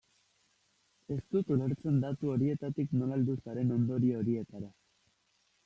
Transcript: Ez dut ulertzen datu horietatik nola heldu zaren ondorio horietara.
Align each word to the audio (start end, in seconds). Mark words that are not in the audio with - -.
Ez 1.15 1.17
dut 1.35 1.51
ulertzen 1.57 1.99
datu 2.05 2.33
horietatik 2.37 2.97
nola 3.03 3.21
heldu 3.21 3.37
zaren 3.45 3.77
ondorio 3.79 4.19
horietara. 4.25 4.75